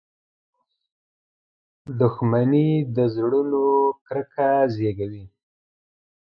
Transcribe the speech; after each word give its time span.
•دښمني 1.99 2.69
د 2.95 2.97
زړونو 3.15 3.63
کرکه 4.07 4.49
زیږوي. 4.75 5.25